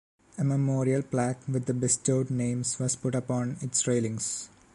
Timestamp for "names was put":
2.31-3.13